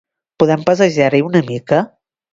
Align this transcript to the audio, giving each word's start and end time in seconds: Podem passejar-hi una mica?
Podem 0.43 0.63
passejar-hi 0.69 1.23
una 1.29 1.43
mica? 1.51 1.83